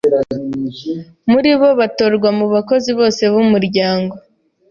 muri 1.31 1.49
bo 1.59 1.69
batorwa 1.79 2.29
mu 2.37 2.45
bakozi 2.53 2.89
bose 2.99 3.23
b’umuryango 3.33 4.13